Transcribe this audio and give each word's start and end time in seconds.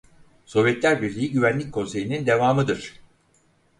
Sovyetler 0.45 1.01
Birliği 1.01 1.31
Güvenlik 1.31 1.73
Konseyinin 1.73 2.25
devamıdır. 2.25 2.99